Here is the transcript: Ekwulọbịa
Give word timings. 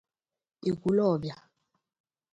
Ekwulọbịa 0.69 1.35